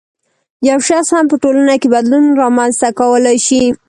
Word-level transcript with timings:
یو 0.69 0.79
شخص 0.89 1.09
هم 1.15 1.25
په 1.31 1.35
ټولنه 1.43 1.73
کې 1.81 1.87
بدلون 1.95 2.25
رامنځته 2.41 2.87
کولای 2.99 3.37
شي 3.47 3.63